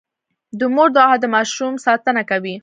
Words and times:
د 0.59 0.61
مور 0.75 0.89
دعا 0.95 1.13
د 1.19 1.25
ماشوم 1.35 1.73
ساتنه 1.85 2.21
کوي. 2.29 2.55